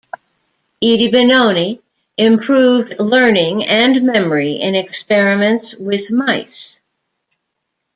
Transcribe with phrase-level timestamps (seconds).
[0.83, 1.79] Idebenone
[2.17, 6.79] improved learning and memory in experiments with mice.